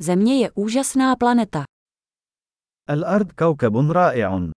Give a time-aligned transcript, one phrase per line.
[0.00, 1.64] Země je úžasná planeta.
[2.90, 4.50] الأرض كوكب رائع.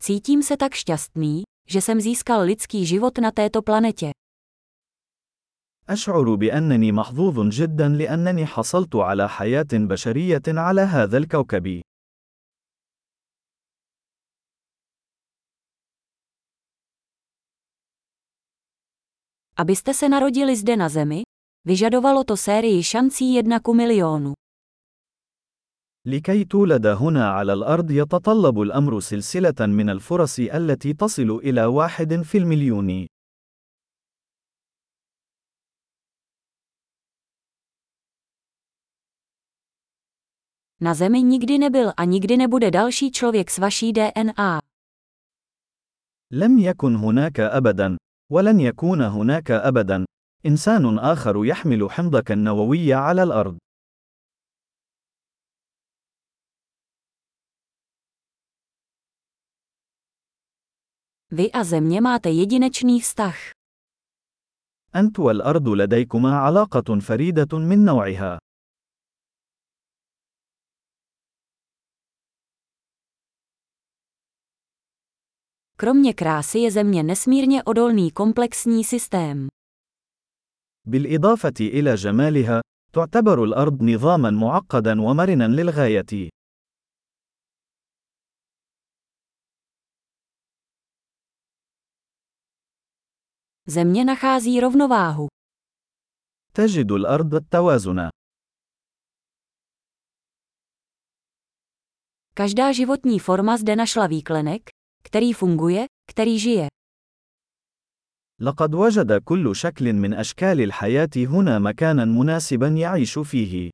[0.00, 4.10] Cítím se tak šťastný, že jsem získal lidský život na této planetě.
[5.88, 11.82] أشعر بأنني محظوظ جدا لأنني حصلت على حياة بشرية على هذا الكوكب.
[19.61, 21.23] Abyste se narodili zde na Zemi,
[21.65, 24.33] vyžadovalo to sérii šancí jedna ku milionu.
[26.05, 32.37] لكي تولد هنا على الأرض يتطلب الأمر سلسلة من الفرص التي تصل إلى واحد في
[32.37, 33.07] المليون.
[40.81, 44.59] Na Zemi nikdy nebyl a nikdy nebude další člověk s vaší DNA.
[46.31, 47.97] لم يكن هناك أبدا،
[48.32, 50.04] ولن يكون هناك أبدا،
[50.46, 53.58] إنسان آخر يحمل حمضك النووي على الأرض.
[61.32, 63.36] Vy a Země máte jedinečný vztah.
[64.94, 68.41] أنت والأرض لديكما علاقة فريدة من نوعها.
[75.81, 79.47] Kromě krásy je Země nesmírně odolný komplexní systém.
[80.87, 82.61] بالإضافة إلى جمالها،
[82.93, 86.29] تعتبر الأرض نظامًا معقدًا ومرنًا للغاية.
[93.67, 95.27] Země nachází rovnováhu.
[96.53, 98.09] تجد الأرض التوازن.
[102.33, 104.61] Každá životní forma zde našla výklenek,
[105.02, 106.68] který funguje, který žije.
[108.40, 113.70] لقد وجد كل شكل من أشكال الحياة هنا مكانا مناسبا يعيش فيه.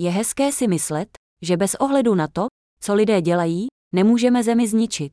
[0.00, 1.08] Je hezké si myslet,
[1.42, 2.46] že bez ohledu na to,
[2.80, 5.12] co lidé dělají, nemůžeme zemi zničit.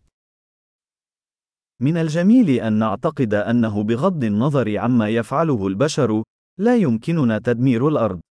[1.82, 6.24] من الجميل أن نعتقد أنه بغض النظر عما يفعله البشر،
[6.60, 8.25] لا يمكننا تدمير الأرض.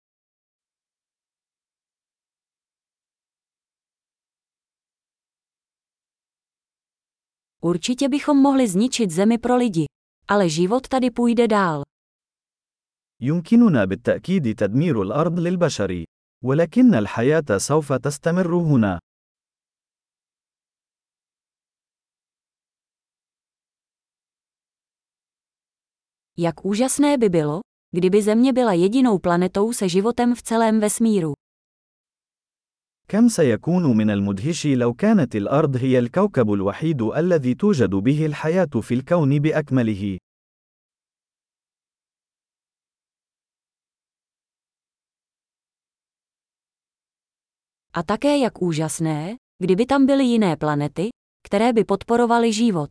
[7.62, 9.84] Určitě bychom mohli zničit zemi pro lidi.
[10.28, 11.82] Ale život tady půjde dál.
[13.20, 16.04] يمكننا بالتأكيد تدمير الأرض للبشر،
[16.44, 18.98] ولكن الحياة سوف تستمر هنا.
[26.41, 27.60] Jak úžasné by bylo,
[27.94, 31.32] kdyby Země byla jedinou planetou se životem v celém vesmíru.
[33.07, 38.93] كم سيكون من المدهش لو كانت الأرض هي الكوكب الوحيد الذي توجد به الحياة في
[38.93, 40.17] الكون بأكمله.
[47.95, 51.09] A také jak úžasné, kdyby tam byly jiné planety,
[51.45, 52.89] které by podporovaly život.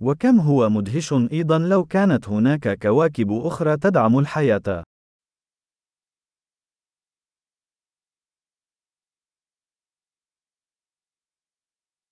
[0.00, 4.89] وكم هو مدهش أيضا لو كانت هناك كواكب أخرى تدعم الحياة.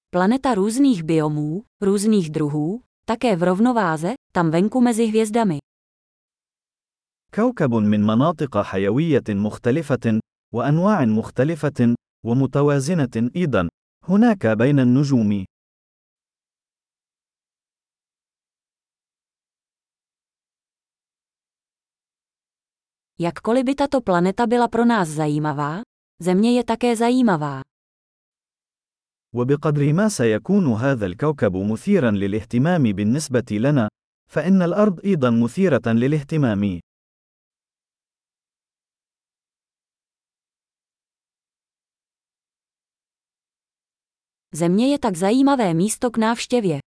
[0.09, 5.57] Planeta různých biomů, různých druhů, také v rovnováze, tam venku mezi hvězdami.
[7.35, 10.19] كوكب من مناطق حيوية مختلفة،
[10.53, 11.95] وأنواع مختلفة،
[12.25, 13.69] ومتوازنة أيضا،
[14.03, 15.45] هناك بين النجوم.
[23.19, 25.81] Jakkoliv by tato planeta byla pro nás zajímavá,
[26.21, 27.61] Země je také zajímavá.
[29.34, 33.88] وبقدر ما سيكون هذا الكوكب مثيرا للاهتمام بالنسبة لنا،
[34.30, 36.80] فإن الأرض أيضا مثيرة للاهتمام.
[44.52, 46.80] Země je tak zajímavé místo k návštěvě.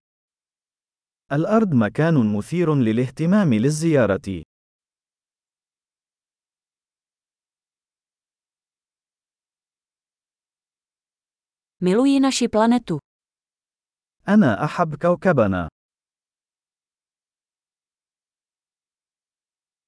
[1.32, 4.50] الأرض مكان مثير للاهتمام للزيارة.
[11.81, 12.99] Miluji naši planetu.
[14.29, 15.69] أنا أحب كوكبنا.